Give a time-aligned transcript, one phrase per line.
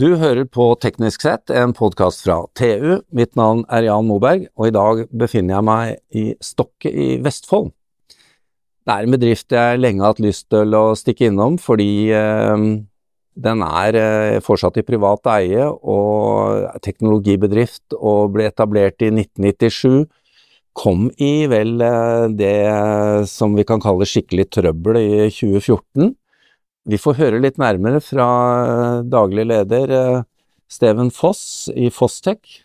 [0.00, 3.02] Du hører på Teknisk sett, en podkast fra TU.
[3.12, 7.68] Mitt navn er Jan Moberg, og i dag befinner jeg meg i Stokke i Vestfold.
[8.86, 12.64] Det er en bedrift jeg lenge har hatt lyst til å stikke innom, fordi eh,
[13.44, 20.06] den er eh, fortsatt i privat eie og teknologibedrift, og ble etablert i 1997.
[20.80, 22.56] Kom i vel eh, det
[23.28, 26.14] som vi kan kalle skikkelig trøbbel i 2014
[26.90, 28.26] vi får høre litt nærmere fra
[28.64, 30.20] eh, daglig leder eh,
[30.70, 32.62] Steven Foss i Fosstech.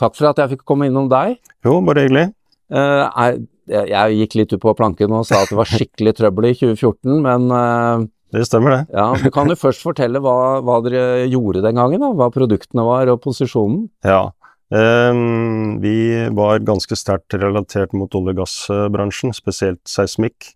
[0.00, 1.38] Takk for at jeg fikk komme innom deg.
[1.66, 2.30] Jo, bare hyggelig.
[2.72, 3.36] Eh,
[3.72, 7.20] jeg gikk litt ut på planken og sa at det var skikkelig trøbbel i 2014,
[7.22, 8.96] men Det stemmer, det.
[8.96, 12.82] Ja, Du kan jo først fortelle hva, hva, dere gjorde den gangen, da, hva produktene
[12.88, 13.84] var og posisjonen?
[14.08, 14.32] Ja,
[14.72, 15.94] um, vi
[16.34, 20.54] var ganske sterkt relatert mot olje- og gassbransjen, spesielt seismikk.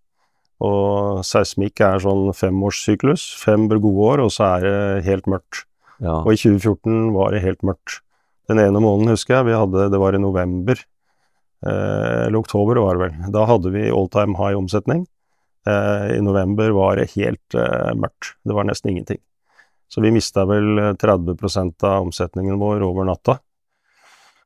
[0.64, 3.28] Og seismikk er sånn femårssyklus.
[3.42, 5.64] Fem gode år, og så er det helt mørkt.
[6.00, 6.22] Ja.
[6.22, 8.00] Og i 2014 var det helt mørkt.
[8.48, 10.78] Den ene måneden husker jeg, vi hadde, det var i november,
[11.66, 13.30] eh, eller oktober var det vel.
[13.34, 15.06] Da hadde vi all time high omsetning.
[15.66, 18.36] Eh, I november var det helt eh, mørkt.
[18.46, 19.20] Det var nesten ingenting.
[19.90, 23.38] Så vi mista vel 30% av omsetningen vår over natta.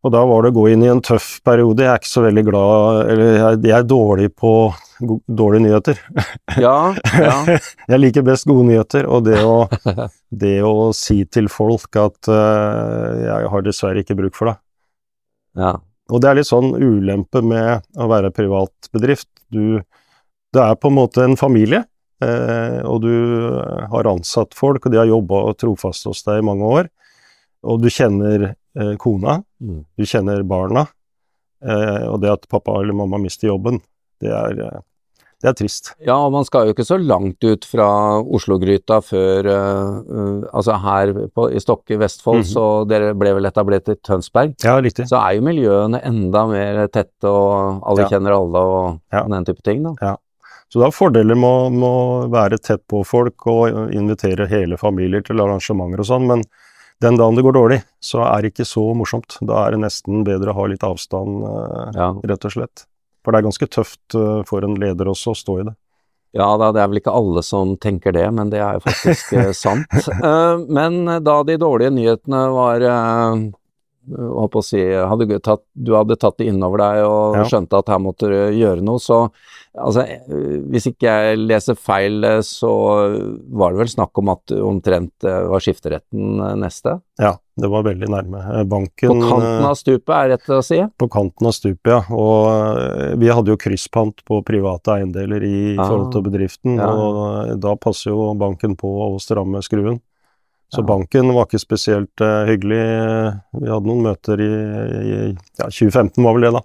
[0.00, 1.84] Og da var det å gå inn i en tøff periode.
[1.84, 4.52] Jeg er ikke så veldig glad Eller jeg, jeg er dårlig på
[5.26, 6.00] dårlige nyheter.
[6.60, 7.58] Ja, ja.
[7.88, 9.68] jeg liker best gode nyheter, og det å,
[10.42, 14.56] det å si til folk at uh, jeg har dessverre ikke bruk for det.
[15.60, 15.76] Ja.
[16.10, 19.30] Og det er litt sånn ulempe med å være privatbedrift.
[19.48, 19.80] Du,
[20.52, 21.84] det er på en måte en familie,
[22.24, 23.14] uh, og du
[23.94, 26.90] har ansatt folk, og de har jobba trofast hos deg i mange år.
[27.66, 29.82] Og du kjenner eh, kona, mm.
[29.98, 30.86] du kjenner barna,
[31.60, 33.82] og det at pappa eller mamma mister jobben,
[34.24, 34.78] det er
[35.40, 35.94] det er trist.
[36.04, 37.86] Ja, og man skal jo ikke så langt ut fra
[38.20, 42.52] Oslo-gryta før uh, Altså her på, i Stokke i Vestfold, mm -hmm.
[42.52, 44.54] så dere ble vel etablert i Tønsberg.
[44.64, 45.08] Ja, riktig.
[45.08, 48.08] Så er jo miljøene enda mer tette, og alle ja.
[48.08, 49.24] kjenner alle og ja.
[49.28, 49.94] den type ting, da.
[50.00, 50.16] Ja.
[50.68, 55.40] Så det er fordeler med å være tett på folk og invitere hele familier til
[55.40, 56.42] arrangementer og sånn, men
[57.00, 59.38] den dagen det går dårlig, så er det ikke så morsomt.
[59.40, 62.84] Da er det nesten bedre å ha litt avstand, uh, rett og slett.
[63.24, 65.74] For det er ganske tøft eh, for en leder også å stå i det.
[66.36, 69.32] Ja da, det er vel ikke alle som tenker det, men det er jo faktisk
[69.36, 69.90] eh, sant.
[70.20, 72.84] Eh, men da de dårlige nyhetene var
[74.16, 77.46] holdt på å si, hadde tatt, du hadde tatt det innover deg og ja.
[77.48, 79.22] skjønte at her måtte du gjøre noe, så
[79.78, 80.06] altså,
[80.70, 82.72] hvis ikke jeg leser feil, så
[83.48, 86.98] var det vel snakk om at omtrent var skifteretten neste?
[87.20, 88.42] Ja, det var veldig nærme.
[88.70, 90.80] Banken På kanten av stupet, er rett å si?
[90.98, 92.00] På kanten av stupet, ja.
[92.16, 96.88] Og vi hadde jo krysspant på private eiendeler i ah, forhold til bedriften, ja.
[96.90, 100.00] og da passer jo banken på å stramme skruen.
[100.70, 102.80] Så banken var ikke spesielt uh, hyggelig.
[103.58, 104.50] Vi hadde noen møter i,
[105.02, 105.14] i
[105.58, 106.62] ja, 2015 var vel det, da.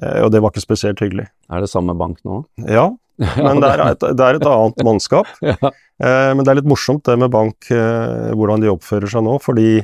[0.00, 1.26] Uh, og det var ikke spesielt hyggelig.
[1.52, 2.40] Er det samme bank nå?
[2.64, 2.88] Ja,
[3.36, 5.28] men det er et, det er et annet mannskap.
[5.50, 5.58] ja.
[5.60, 9.36] uh, men det er litt morsomt det med bank, hvordan de oppfører seg nå.
[9.44, 9.82] Fordi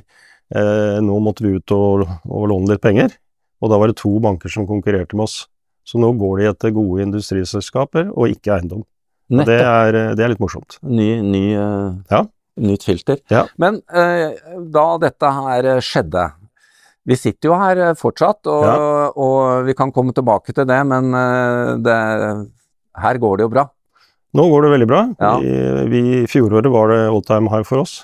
[0.48, 3.10] nå måtte vi ut og, og, låne litt penger,
[3.60, 5.42] og da var det to banker som konkurrerte med oss.
[5.84, 8.86] Så nå går de etter gode industriselskaper og ikke eiendom.
[9.28, 10.78] Det er, det er, litt morsomt.
[10.80, 12.22] Ny, ny ja
[12.60, 13.20] nytt filter.
[13.32, 13.46] Ja.
[13.60, 14.36] Men eh,
[14.74, 16.28] da dette her skjedde
[17.08, 19.08] Vi sitter jo her eh, fortsatt, og, ja.
[19.16, 21.98] og vi kan komme tilbake til det, men eh, det,
[23.00, 23.68] her går det jo bra.
[24.36, 25.02] Nå går det veldig bra.
[25.16, 25.36] Ja.
[25.40, 25.54] Vi,
[25.94, 28.02] vi, fjoråret var det all time high for oss.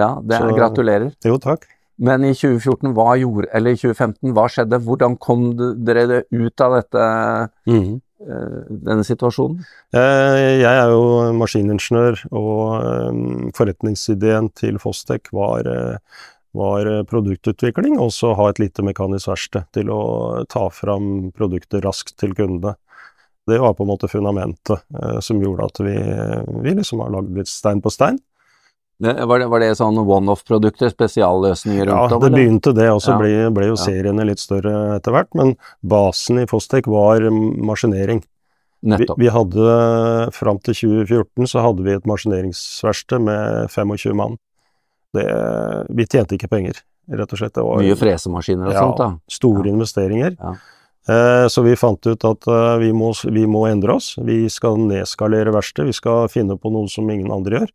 [0.00, 1.12] Ja, det Så, gratulerer.
[1.26, 1.68] Jo, takk.
[2.00, 4.80] Men i 2014, hva gjorde, eller i 2015, hva skjedde?
[4.86, 5.50] Hvordan kom
[5.84, 7.08] dere ut av dette?
[7.68, 7.82] Mm.
[7.84, 9.62] Eh, denne situasjonen?
[9.96, 13.22] Eh, jeg er jo maskiningeniør, og eh,
[13.56, 15.68] forretningsideen til Fostek var,
[16.56, 20.02] var produktutvikling, og så ha et lite mekanisk verksted til å
[20.52, 22.76] ta fram produkter raskt til kundene.
[23.48, 24.84] Det var på en måte fundamentet
[25.24, 25.94] som gjorde at vi,
[26.62, 28.20] vi liksom har lagd litt stein på stein.
[29.00, 32.18] Var det, var det sånn one-off-produkter, spesialløsninger rundt om?
[32.18, 33.20] Ja, det begynte det, og så ja.
[33.22, 35.30] ble, ble, jo seriene litt større etter hvert.
[35.38, 38.20] Men basen i Fostek var maskinering.
[38.80, 39.72] Vi, vi, hadde,
[40.32, 44.36] Fram til 2014 så hadde vi et maskineringsverksted med 25 mann.
[45.16, 45.24] Det,
[45.96, 47.56] vi tjente ikke penger, rett og slett.
[47.56, 49.10] Var, Mye fresemaskiner og ja, sånt, da?
[49.32, 49.74] Store ja.
[49.74, 50.36] investeringer.
[50.36, 50.54] Ja.
[51.08, 54.12] Eh, så vi fant ut at uh, vi, må, vi, må, endre oss.
[54.20, 55.90] Vi skal nedskalere verkstedet.
[55.90, 57.72] Vi skal finne på noe som ingen andre gjør.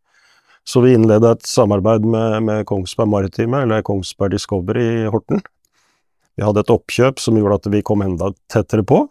[0.65, 5.43] Så vi innleda et samarbeid med, med, Kongsberg Maritime, eller Kongsberg Discovery i Horten.
[6.35, 9.05] Vi hadde et oppkjøp som gjorde at vi kom enda tettere på.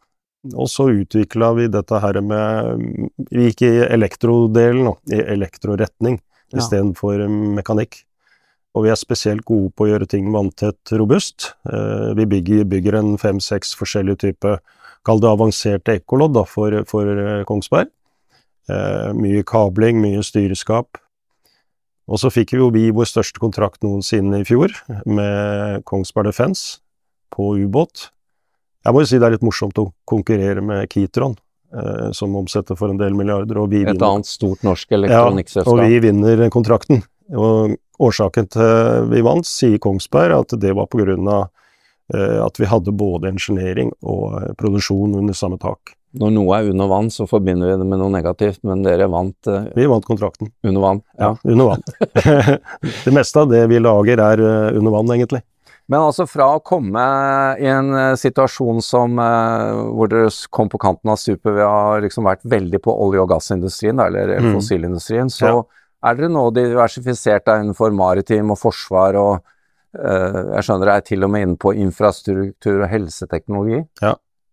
[0.52, 2.82] Og så utvikla vi dette her med
[3.30, 6.18] Vi gikk i elektrodelen, i elektroretning,
[6.52, 6.58] ja.
[6.58, 8.02] istedenfor mekanikk.
[8.74, 11.52] Og vi er spesielt gode på å gjøre ting vanntett robust.
[11.70, 14.58] Eh, vi bygger, bygger en fem-seks forskjellige typer,
[15.06, 17.92] kall det avanserte ekkolodd for, for eh, Kongsberg.
[18.66, 20.98] Eh, mye kabling, mye styreskap.
[22.04, 24.74] Og så fikk vi jo vi vår største kontrakt noensinne i fjor,
[25.08, 26.82] med Kongsberg Defence
[27.32, 28.10] på ubåt.
[28.84, 31.38] Jeg må jo si det er litt morsomt å konkurrere med Kitron,
[31.72, 33.62] eh, som omsetter for en del milliarder.
[33.62, 35.72] Og vi Et vinner, annet stort norsk elektronikkselskap.
[35.72, 37.02] og vi vinner kontrakten.
[37.32, 41.48] Og årsaken til vi vant, sier Kongsberg, at det var på grunn av
[42.12, 45.96] eh, at vi hadde både engineering og eh, produksjon under samme tak.
[46.14, 49.48] Når noe er under vann, så forbinder vi det med noe negativt, men dere vant
[49.50, 50.52] uh, Vi vant kontrakten.
[50.62, 51.00] under vann.
[51.18, 51.32] Ja.
[51.42, 51.82] Under vann.
[53.04, 55.42] det meste av det vi lager er uh, under vann, egentlig.
[55.90, 57.02] Men altså fra å komme
[57.60, 62.00] i en eh, situasjon som uh, hvor dere kom på kanten av stupet Vi har
[62.00, 64.54] liksom vært veldig på olje- og gassindustrien, eller Mm.
[64.56, 65.58] fossilindustrien, så Ja.
[66.08, 69.42] er dere nå diversifisert da innenfor maritim og forsvar og
[69.94, 73.84] jeg skjønner dere er til og med inne på infrastruktur og helseteknologi.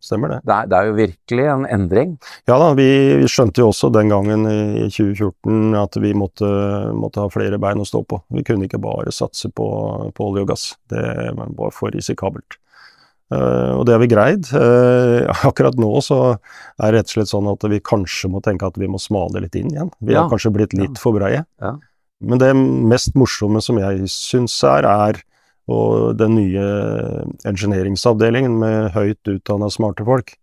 [0.01, 0.39] Stemmer det.
[0.49, 2.15] Det er, det er jo virkelig en endring.
[2.49, 2.87] Ja da, vi,
[3.21, 6.49] vi skjønte jo også den gangen i 2014 at vi måtte,
[6.97, 8.17] måtte ha flere bein å stå på.
[8.33, 9.67] Vi kunne ikke bare satse på,
[10.17, 10.65] på olje og gass.
[10.89, 11.05] Det
[11.57, 12.57] var for risikabelt.
[13.31, 14.49] Uh, og det har vi greid.
[14.51, 18.67] Uh, akkurat nå så er det rett og slett sånn at vi kanskje må tenke
[18.67, 19.93] at vi må smale litt inn igjen.
[20.01, 20.25] Vi Ja.
[20.25, 21.45] har kanskje blitt litt for breie.
[21.63, 21.75] Ja.
[22.21, 25.21] Men det mest morsomme som jeg syns er, er
[25.69, 26.63] og den nye
[27.47, 30.33] engineeringsavdelingen med høyt utdanna smarte folk.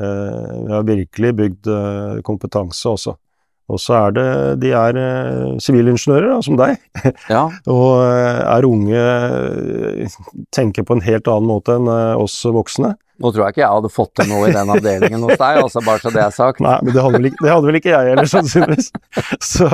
[0.00, 3.16] Eh, vi har virkelig bygd eh, kompetanse også.
[3.68, 4.26] Og så er det
[4.62, 6.76] De er eh, sivilingeniører, da, som deg,
[7.34, 10.20] Ja, og eh, er unge, eh,
[10.54, 12.92] tenker på en helt annen måte enn oss voksne.
[13.18, 15.80] nå tror jeg ikke jeg hadde fått til noe i den avdelingen hos deg, altså
[15.82, 16.60] bare så det er sagt.
[16.62, 18.90] Nei, men det hadde vel ikke, det hadde vel ikke jeg heller, sannsynligvis.
[19.56, 19.68] Så,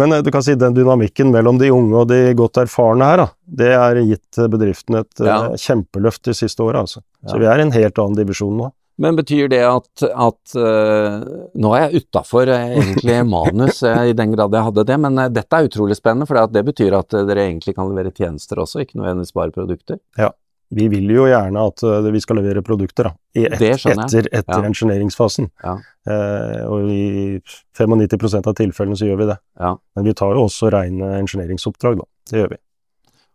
[0.00, 3.28] men du kan si den dynamikken mellom de unge og de godt erfarne her, da,
[3.62, 5.38] det er gitt bedriften et Ja.
[5.60, 6.82] kjempeløft de siste åra.
[6.86, 7.04] Altså.
[7.28, 7.42] Så Ja.
[7.44, 8.72] vi er i en helt annen divisjon nå.
[9.00, 11.22] Men betyr det at, at uh,
[11.56, 15.16] Nå er jeg utafor uh, egentlig manus, eh, i den grad jeg hadde det, men
[15.22, 18.60] eh, dette er utrolig spennende, for det betyr at eh, dere egentlig kan levere tjenester
[18.60, 19.98] også, ikke nødvendigvis bare produkter.
[20.20, 20.28] Ja.
[20.70, 24.66] Vi vil jo gjerne at eh, vi skal levere produkter da, et, etter, etter Ja.
[24.68, 25.48] engineeringsfasen.
[25.64, 25.78] Ja.
[26.06, 27.40] Eh, og i
[27.74, 29.38] 95 av tilfellene så gjør vi det.
[29.58, 29.72] Ja.
[29.96, 32.06] Men vi tar jo også rene engineeringsoppdrag, da.
[32.30, 32.60] Det gjør vi.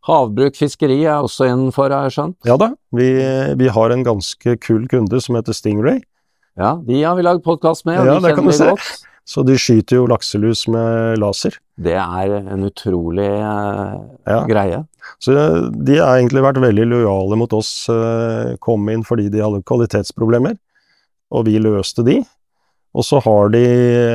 [0.05, 2.37] Havbruk, fiskeri er også innenfor, har jeg skjønt.
[2.45, 3.07] Ja da, vi,
[3.57, 6.03] vi har en ganske kul kunde som heter Stingray.
[6.55, 8.91] Ja, de har vi lagd podkast med, og Ja, de kjenner vi godt.
[9.25, 11.55] Så de skyter jo lakselus med laser.
[11.81, 13.95] Det er en utrolig eh,
[14.29, 14.43] Ja.
[14.45, 14.83] greie.
[15.19, 15.33] Så
[15.73, 20.53] de har egentlig vært veldig lojale mot oss, eh, kom inn fordi de hadde kvalitetsproblemer,
[21.33, 22.19] og vi løste de.
[22.95, 23.61] Og så har de,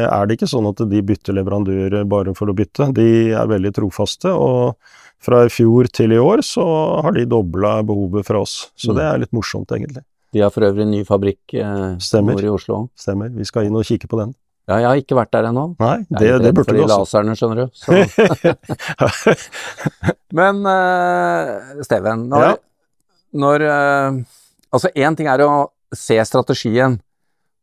[0.09, 3.75] er det ikke sånn at de bytter leverandør bare for å bytte, de er veldig
[3.77, 4.77] trofaste, og
[5.21, 6.65] fra i fjor til i år så
[7.05, 8.71] har de dobla behovet fra oss.
[8.81, 8.97] Så Mm.
[8.97, 10.01] det er litt morsomt, egentlig.
[10.33, 12.33] De har for øvrig en ny fabrikk eh, Stemmer.
[12.39, 12.89] nord i Oslo.
[12.97, 13.29] Stemmer.
[13.35, 14.33] Vi skal inn og kikke på den.
[14.71, 15.65] Ja, jeg har ikke vært der ennå.
[15.81, 16.99] Nei, Jeg det, er litt det burde du også.
[17.03, 17.69] laserne, skjønner du.
[20.39, 22.57] Men eh, Steven, når, Ja.
[23.35, 24.21] når eh,
[24.73, 27.01] Altså, én ting er å se strategien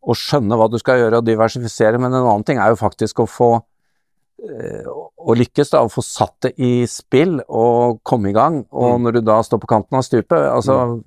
[0.07, 3.19] og skjønne hva du skal gjøre og diversifisere, men en annen ting er jo faktisk
[3.19, 8.35] å få eh, å lykkes, da, å få satt det i spill og komme i
[8.37, 8.61] gang.
[8.71, 9.03] Og Mm.
[9.03, 11.03] når du da står på kanten av stupet altså,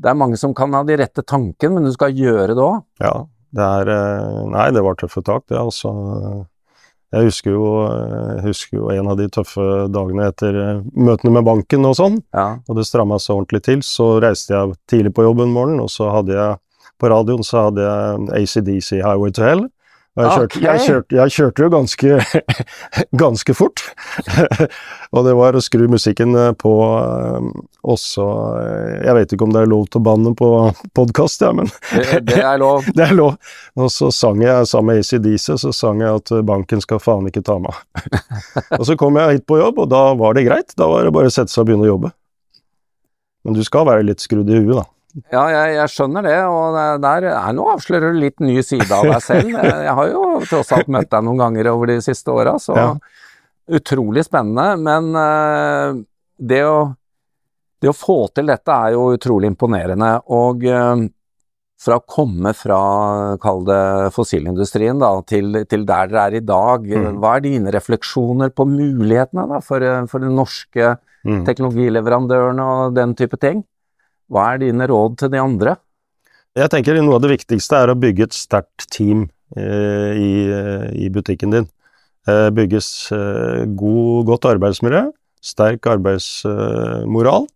[0.00, 2.84] Det er mange som kan ha de rette tankene, men du skal gjøre det òg.
[3.02, 6.46] Ja, det er eh, Nei, det var tøffe tak, det, altså.
[7.10, 7.68] Jeg husker jo,
[8.44, 12.58] husker jo en av de tøffe dagene etter eh, møtene med banken og sånn, Ja.
[12.68, 13.80] og det stramma seg ordentlig til.
[13.82, 16.58] Så reiste jeg tidlig på jobb en morgen, og så hadde jeg
[16.98, 19.66] på radioen så hadde jeg ACDC Highway to Hell.
[20.18, 22.16] Og jeg kjørte, jeg kjørte, jeg kjørte jo ganske,
[23.22, 23.82] ganske fort.
[25.14, 27.46] og det var å skru musikken eh, på eh,
[27.86, 28.26] også
[28.58, 30.48] eh, Jeg vet ikke om det er lov til å banne på
[30.98, 32.88] podkast, ja, men Det, det er lov.
[32.98, 33.38] det er lov.
[33.78, 37.44] Og så sang jeg sammen med ACDC, så sang jeg at banken skal faen ikke
[37.46, 37.78] ta meg.
[38.74, 40.74] og så kom jeg hit på jobb, og da var det greit.
[40.74, 42.14] Da var det bare å sette seg og begynne å jobbe.
[43.46, 44.88] Men du skal være litt skrudd i huet, da.
[45.32, 49.06] Ja, jeg, jeg skjønner det, og der er nå avslører du litt ny side av
[49.08, 49.54] deg selv.
[49.88, 52.88] Jeg har jo tross alt møtt deg noen ganger over de siste åra, så Ja.
[53.80, 54.76] utrolig spennende.
[54.84, 56.02] Men eh,
[56.38, 56.76] det å,
[57.82, 60.12] det å få til dette er jo utrolig imponerende.
[60.28, 61.06] Og eh,
[61.78, 62.78] fra å komme fra,
[63.42, 63.80] kall det
[64.14, 67.18] fossilindustrien, da, til, til der dere er i dag, Mm.
[67.22, 70.96] hva er dine refleksjoner på mulighetene da, for, eh, for den norske
[71.26, 71.42] Mm.
[71.48, 73.64] teknologileverandørene og den type ting?
[74.28, 75.76] Hva er dine råd til de andre?
[76.58, 80.32] Jeg tenker noe av det viktigste er å bygge et sterkt team eh, i,
[81.06, 81.68] i butikken din.
[82.28, 85.06] Eh, bygges eh, god, godt arbeidsmiljø,
[85.44, 87.46] sterk arbeidsmoral.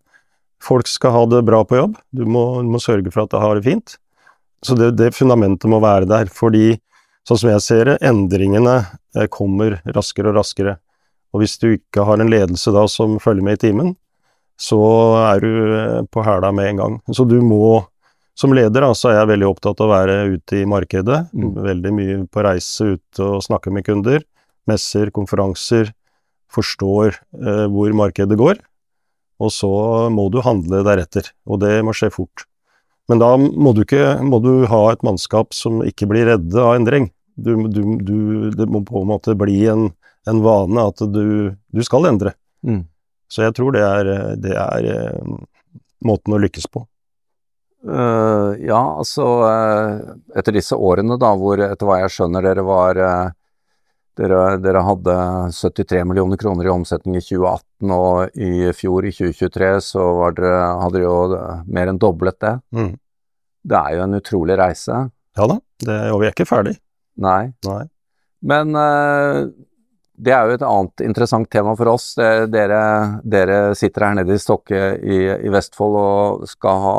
[0.62, 3.42] Folk skal ha det bra på jobb, du må, du må sørge for at de
[3.42, 3.96] har det fint.
[4.62, 6.76] Så det, det, fundamentet må være der, fordi
[7.26, 8.76] sånn som jeg ser det, endringene
[9.18, 10.78] eh, kommer raskere og raskere.
[11.34, 13.94] Og hvis du ikke har en ledelse da som følger med i timen,
[14.60, 14.82] så
[15.22, 17.00] er du eh, på hæla med en gang.
[17.14, 17.82] Så du må
[18.38, 21.18] som leder da, så er jeg veldig opptatt av å være ute i markedet.
[21.36, 21.50] Mm.
[21.66, 24.24] Veldig mye på reise ute og snakke med kunder.
[24.70, 25.92] Messer, konferanser.
[26.52, 28.60] Forstår eh, hvor markedet går.
[29.42, 29.72] Og så
[30.12, 32.46] må du handle deretter, og det må skje fort.
[33.10, 36.76] Men da må du, ikke, må du ha et mannskap som ikke blir redde av
[36.76, 37.10] endring.
[37.34, 38.16] Du, du, du,
[38.54, 39.88] det må på en måte bli en,
[40.28, 42.36] en vane at du, skal endre.
[42.62, 42.84] Mm.
[43.32, 45.36] Så jeg tror det er, det er eh,
[46.04, 46.84] måten å lykkes på.
[47.82, 53.00] Uh, ja, altså uh, Etter disse årene, da, hvor etter hva jeg skjønner dere var
[53.02, 53.32] uh,
[54.20, 55.16] dere, dere, hadde
[55.56, 60.52] 73 millioner kroner i omsetning i 2018, og i fjor, i 2023, så dere,
[60.84, 61.40] hadde dere jo
[61.74, 62.54] mer enn doblet det.
[62.76, 62.92] Mm.
[63.72, 65.02] Det er jo en utrolig reise.
[65.40, 66.76] Ja da, det, og vi er ikke ferdig.
[67.24, 67.48] Nei.
[67.66, 67.82] Nei.
[68.46, 68.76] Men
[70.22, 72.12] det er jo et annet interessant tema for oss.
[72.16, 72.82] Dere,
[73.26, 76.96] dere, sitter her nede i Stokke i, i Vestfold og skal ha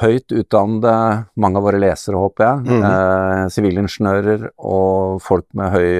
[0.00, 0.94] høyt utdannede,
[1.42, 2.84] mange av våre lesere, håper jeg, mm.
[2.88, 5.90] eh, sivilingeniører og folk med høy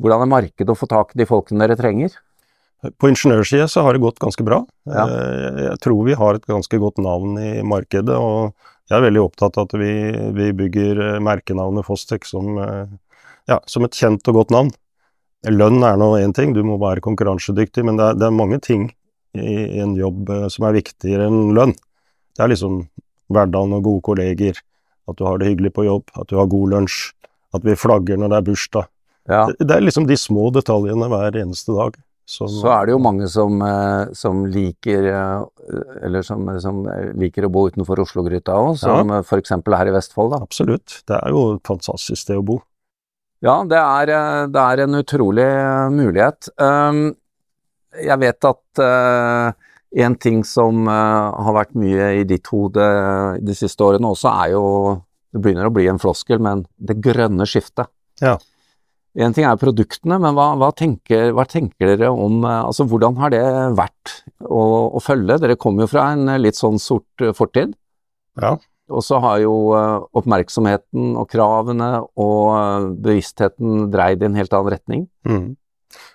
[0.00, 2.12] Hvordan er markedet å få tak i de folkene dere trenger?
[2.80, 4.62] På ingeniørsida så har det gått ganske bra.
[4.88, 5.04] Ja.
[5.04, 8.54] Eh, jeg tror vi har et ganske godt navn i markedet, og
[8.88, 9.92] jeg er veldig opptatt av at vi,
[10.38, 12.94] vi bygger eh, merkenavnet Fostek som, eh,
[13.52, 14.72] ja, som, et kjent og godt navn.
[15.48, 18.58] Lønn er nå én ting, du må være konkurransedyktig, men det er, det er mange
[18.60, 18.90] ting
[19.32, 21.72] i, en jobb som er viktigere enn lønn.
[22.36, 22.82] Det er liksom
[23.32, 24.60] hverdagen og gode kolleger,
[25.08, 27.00] at du har det hyggelig på jobb, at du har god lunsj,
[27.56, 28.90] at vi flagger når det er bursdag.
[29.30, 29.42] Ja.
[29.48, 31.98] Det, det, er liksom de små detaljene hver eneste dag.
[32.30, 36.84] Som, så er det jo mange som, eh, som liker eh, eller som, som,
[37.18, 39.18] liker å bo utenfor Oslo-gryta òg, som ja.
[39.24, 39.56] f.eks.
[39.56, 40.36] her i Vestfold.
[40.36, 40.38] da.
[40.46, 41.00] Absolutt.
[41.10, 42.60] Det er jo et fantastisk sted å bo.
[43.44, 45.48] Ja, det er, eh, det er en utrolig
[45.96, 46.50] mulighet.
[46.60, 47.10] Um,
[47.96, 48.80] jeg vet at
[50.04, 52.84] en ting som har vært mye i ditt hode
[53.42, 54.64] de siste årene også, er jo
[55.30, 57.86] Det begynner å bli en floskel, men det grønne skiftet.
[58.18, 58.32] Ja.
[59.14, 63.30] En ting er produktene, men hva, hva, tenker, hva tenker, dere om Altså, hvordan har
[63.30, 63.44] det
[63.78, 65.38] vært å, å, følge?
[65.38, 67.76] Dere kommer jo fra en litt sånn sort fortid.
[68.42, 68.56] Ja.
[68.90, 69.54] Og så har jo
[70.18, 75.08] oppmerksomheten og kravene og bevisstheten dreid i en helt annen retning.
[75.28, 75.50] Mm.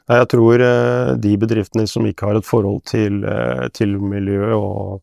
[0.05, 5.01] Jeg tror eh, de bedriftene som ikke har et forhold til, eh, til miljø og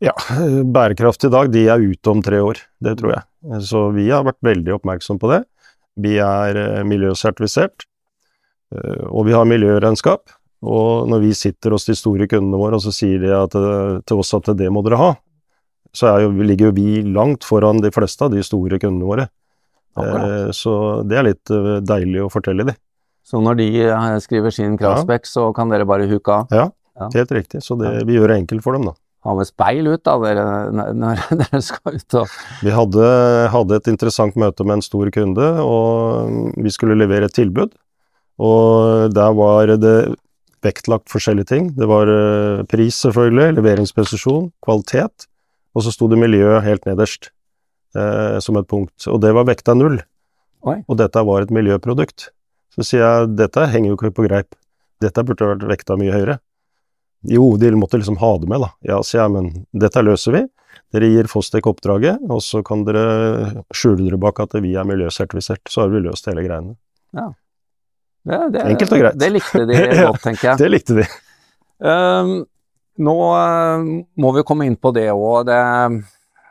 [0.00, 0.14] ja,
[0.76, 2.62] bærekraft i dag, de er ute om tre år.
[2.80, 3.24] Det tror jeg.
[3.68, 5.42] Så vi har vært veldig oppmerksom på det.
[6.00, 7.86] Vi er eh, miljøsertifisert,
[9.10, 10.30] og vi har miljøregnskap.
[10.62, 13.56] Og når vi sitter hos de store kundene våre og så sier de at,
[14.06, 15.08] til oss at det må dere ha,
[15.96, 19.26] så jo, ligger jo vi langt foran de fleste av de store kundene våre.
[19.98, 20.54] Akkurat.
[20.54, 20.72] Så
[21.08, 21.50] det er litt
[21.86, 22.78] deilig å fortelle dem.
[23.30, 25.32] Så når de eh, skriver sin kravspekk, ja.
[25.34, 26.54] så kan dere bare huke av?
[26.54, 26.66] Ja,
[26.98, 27.10] ja.
[27.14, 27.62] helt riktig.
[27.62, 28.96] Så det, vi gjør det enkelt for dem, da.
[29.28, 30.46] Ha med speil ut, da, dere,
[30.96, 33.10] når dere skal ut og Vi hadde,
[33.52, 37.76] hadde, et interessant møte med en stor kunde, og vi skulle levere et tilbud.
[38.40, 39.96] Og der var det
[40.64, 41.70] vektlagt forskjellige ting.
[41.76, 45.28] Det var eh, pris, selvfølgelig, leveringspresisjon, kvalitet,
[45.74, 47.30] og så sto det miljø helt nederst
[47.96, 49.06] eh, som et punkt.
[49.10, 50.00] Og det var vekta null.
[50.68, 50.78] Oi.
[50.86, 52.30] Og dette var et miljøprodukt.
[52.74, 54.54] Så sier jeg dette henger jo ikke på greip,
[55.02, 56.38] dette burde vært vekta mye høyere.
[57.28, 58.70] Jo, de måtte liksom ha det med, da.
[58.86, 60.44] Ja, sier jeg, men dette løser vi.
[60.94, 65.62] Dere gir Fostek oppdraget, og så kan dere skjule dere bak at vi er miljøsertifisert.
[65.70, 66.76] Så har vi løst hele greiene.
[67.16, 67.28] Ja.
[68.26, 69.18] Det, det, Enkelt og greit.
[69.20, 70.60] Det likte de godt, tenker jeg.
[70.60, 71.06] det likte de.
[71.80, 72.32] Um,
[72.98, 73.84] nå uh,
[74.18, 75.44] må vi komme inn på det òg.
[75.48, 75.60] Det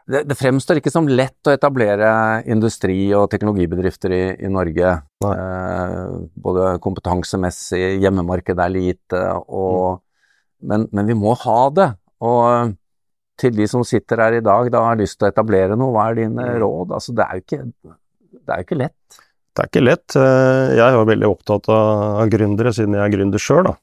[0.09, 2.09] det, det, fremstår ikke som lett å etablere
[2.49, 4.95] industri- og teknologibedrifter i, i Norge.
[5.21, 10.71] Eh, både kompetansemessig, hjemmemarkedet er lite, og, mm.
[10.71, 11.89] men, men, vi må ha det.
[12.25, 12.73] Og
[13.39, 16.09] til de som sitter her i dag da har lyst til å etablere noe, hva
[16.09, 16.57] er dine mm.
[16.65, 16.97] råd?
[16.97, 17.63] Altså, det er jo ikke,
[18.33, 19.21] det er ikke lett.
[19.53, 20.17] Det er ikke lett.
[20.17, 23.75] Eh, jeg er jo veldig opptatt av gründere, siden jeg er gründer sjøl.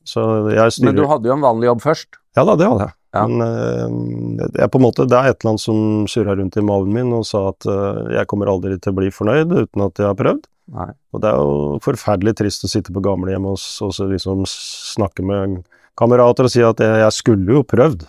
[0.82, 2.18] Men du hadde jo en vanlig jobb først?
[2.36, 2.96] Ja da, det hadde jeg.
[3.16, 3.22] Ja.
[3.24, 5.78] Men uh, jeg på en måte, det er et eller annet som
[6.10, 9.08] surra rundt i maven min og sa at uh, jeg kommer aldri til å bli
[9.14, 10.44] fornøyd uten at jeg har prøvd.
[10.76, 10.90] Nei.
[11.14, 15.62] Og det er jo forferdelig trist å sitte på gamlehjem og, og liksom snakke med
[15.96, 18.04] kamerater og si at jeg, jeg skulle jo prøvd.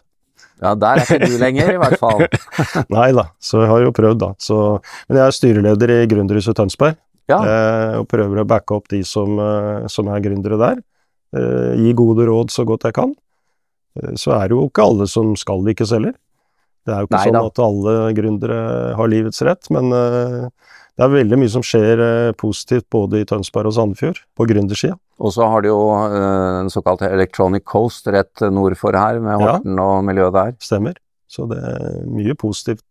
[0.57, 2.23] Ja, der er ikke du lenger, i hvert fall.
[2.97, 4.31] Nei da, så jeg har jo prøvd, da.
[4.41, 4.57] Så,
[5.05, 6.97] men jeg er styreleder i Gründerhuset Tønsberg,
[7.29, 7.37] ja.
[7.37, 9.37] eh, og prøver å backe opp de som,
[9.93, 10.81] som er gründere der.
[11.37, 13.13] eh, gi gode råd så godt jeg kan.
[13.97, 16.15] Eh, så er det jo ikke alle som skal lykkes heller.
[16.87, 18.59] Det er jo ikke Nei sånn at alle gründere
[18.95, 20.45] har livets rett, men eh,
[20.97, 24.95] det er veldig mye som skjer eh, positivt både i Tønsberg og Sandefjord, på gründersida.
[25.17, 26.15] Og så har de jo en
[26.61, 29.57] den såkalte Electronic Coast rett nord for her, med Ja.
[29.57, 30.55] Og miljøet der.
[30.63, 30.95] Stemmer.
[31.27, 32.85] Så det er mye positivt.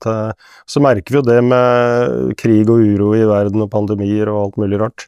[0.69, 4.59] Så merker vi jo det med krig og uro i verden og pandemier og alt
[4.61, 5.07] mulig rart.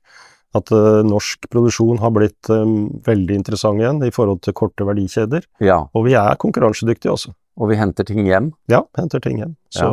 [0.56, 5.44] At uh, norsk produksjon har blitt um, veldig interessant igjen i forhold til korte verdikjeder.
[5.60, 7.34] Ja, Og vi er konkurransedyktige også.
[7.58, 8.52] og vi henter ting hjem.
[8.70, 9.56] Ja, henter ting hjem.
[9.74, 9.88] Så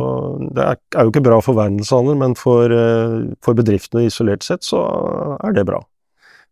[0.54, 4.64] det er, er jo ikke bra for verdenshandel, men for, uh, for bedriftene isolert sett
[4.64, 4.80] så
[5.42, 5.82] er det bra.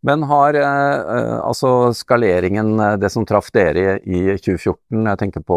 [0.05, 5.57] Men har eh, altså skaleringen, det som traff dere i 2014, jeg tenker på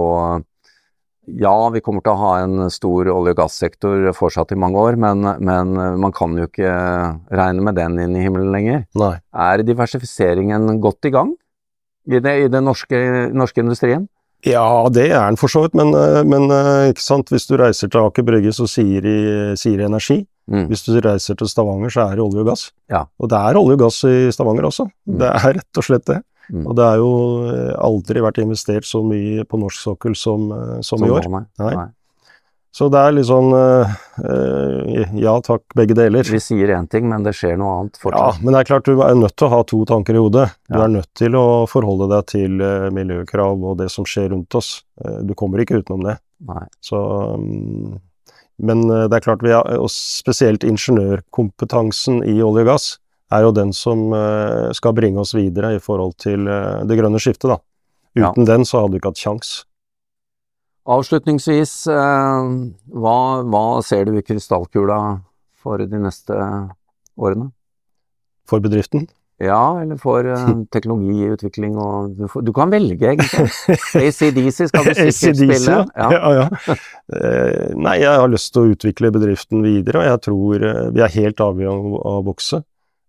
[1.27, 5.00] ja, vi kommer til å ha en stor olje- og gassektor fortsatt i mange år,
[5.01, 6.72] men, men man kan jo ikke
[7.27, 8.86] regne med den inn i himmelen lenger.
[8.98, 9.17] Nei.
[9.36, 11.34] Er diversifiseringen godt i gang
[12.07, 13.01] i, det, i den norske,
[13.36, 14.07] norske industrien?
[14.46, 18.05] Ja, det er den for så vidt, men, eh, men eh, hvis du reiser til
[18.05, 19.17] Aker Brygge, så sier de,
[19.57, 20.22] sier de energi.
[20.48, 20.69] Mm.
[20.69, 22.69] Hvis du reiser til Stavanger, så er det olje og gass.
[22.91, 23.03] Ja.
[23.19, 24.86] Og det er olje og gass i Stavanger også.
[25.10, 25.17] Mm.
[25.19, 26.22] Det er rett og slett det.
[26.54, 26.63] Mm.
[26.66, 27.12] Og det er jo
[27.51, 30.50] eh, aldri vært investert så mye på norsk sokkel som,
[30.82, 31.27] som, som i år.
[31.34, 31.46] nei.
[31.60, 31.88] Nei.
[32.77, 36.27] Så det er litt sånn eh, eh, ja takk, begge deler.
[36.30, 39.00] Vi sier én ting, men det skjer noe annet Ja, men det er klart du
[39.01, 40.51] er nødt til å ha to tanker i hodet.
[40.70, 40.84] Du Ja.
[40.86, 44.84] er nødt til å forholde deg til eh, miljøkrav og det som skjer rundt oss.
[45.04, 46.20] Eh, Du kommer ikke utenom det.
[46.46, 46.68] Nei.
[46.86, 47.00] Så,
[47.42, 47.98] mm,
[48.70, 52.88] men eh, det er klart vi har, og spesielt ingeniørkompetansen i olje og gass,
[53.34, 57.19] er jo den som eh, skal bringe oss videre i forhold til eh, det grønne
[57.22, 57.60] skiftet, da.
[58.17, 58.31] Ja.
[58.31, 59.51] Uten den så hadde vi ikke hatt kjangs.
[60.87, 62.50] Avslutningsvis, eh,
[62.96, 65.01] hva, hva ser du i krystallkula
[65.59, 66.33] for de neste
[67.20, 67.51] årene?
[68.48, 69.09] For bedriften.
[69.44, 70.25] Ja, eller for
[70.74, 73.51] teknologiutvikling og du, får, du kan velge, egentlig.
[74.07, 75.75] ACDC skal du sikkert spille.
[75.92, 76.07] Ja.
[76.16, 76.79] Ja, ja.
[77.75, 81.44] Nei, jeg har lyst til å utvikle bedriften videre, og jeg tror vi er helt
[81.44, 82.63] avhengig av av å vokse.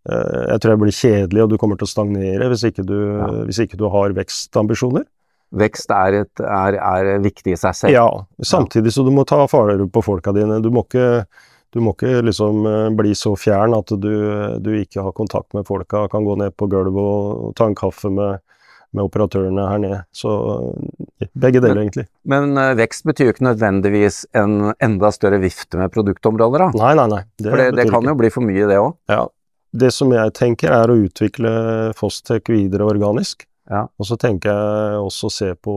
[0.07, 2.97] Eh, Jeg tror jeg blir kjedelig, og du kommer til å stagnere hvis ikke du,
[3.19, 3.29] Ja.
[3.49, 5.05] hvis ikke du har vekstambisjoner.
[5.49, 7.93] Vekst er, et, er, er viktig i seg selv.
[7.95, 8.09] Ja,
[8.45, 10.61] samtidig så du må ta vare på folka dine.
[10.61, 11.25] Du må ikke,
[11.73, 14.13] du må ikke liksom eh, bli så fjern at du,
[14.61, 18.13] du ikke har kontakt med folka, kan gå ned på gulvet og, ta en kaffe
[18.13, 18.43] med,
[18.93, 20.03] med operatørene her nede.
[20.13, 20.37] Så
[21.33, 22.07] begge deler, egentlig.
[22.29, 26.71] Men eh, vekst betyr jo ikke nødvendigvis en enda større vifte med produktområder, da.
[26.77, 27.23] Nei, nei, nei.
[27.41, 28.13] For det, det kan ikke.
[28.13, 28.95] jo bli for mye, det òg.
[29.09, 29.25] Ja.
[29.71, 31.51] Det som jeg tenker er å utvikle
[31.99, 33.45] Fostek videre organisk.
[33.69, 33.85] Ja.
[34.01, 35.75] Og så tenker jeg også se på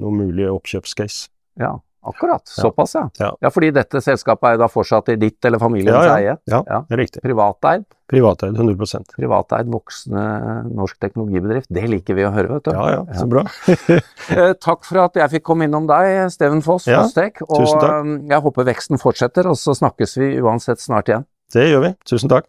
[0.00, 1.28] noen mulige oppkjøpscase.
[1.60, 1.74] Ja,
[2.08, 2.48] akkurat.
[2.48, 3.02] Såpass, ja.
[3.20, 3.28] Ja.
[3.44, 3.50] ja.
[3.52, 6.36] fordi dette selskapet er da fortsatt i ditt eller familiens Ja, eie.
[6.48, 6.80] Ja, Ja.
[6.96, 7.20] riktig.
[7.22, 7.84] Privateid.
[8.08, 10.24] Privateid 100% Privateid, voksende
[10.72, 11.68] norsk teknologibedrift.
[11.72, 12.72] Det liker vi å høre, vet du.
[12.72, 13.44] Ja, ja, så bra.
[14.34, 17.42] Eh, Takk for at jeg fikk komme innom deg, Steven Foss Fostek.
[17.44, 21.28] Og eh, jeg håper veksten fortsetter, og så snakkes vi uansett snart igjen.
[21.52, 21.94] Det gjør vi.
[22.08, 22.48] Tusen takk.